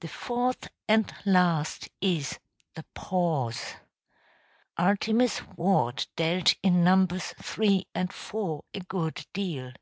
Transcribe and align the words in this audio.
The 0.00 0.08
fourth 0.08 0.68
and 0.88 1.10
last 1.24 1.88
is 2.02 2.38
the 2.74 2.84
pause. 2.92 3.76
Artemus 4.76 5.40
Ward 5.56 6.06
dealt 6.16 6.54
in 6.62 6.84
numbers 6.84 7.32
three 7.42 7.86
and 7.94 8.12
four 8.12 8.64
a 8.74 8.80
good 8.80 9.24
deal. 9.32 9.72